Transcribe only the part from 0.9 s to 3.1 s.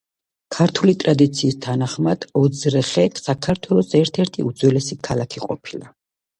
ტრადიციის თანახმად, ოძრხე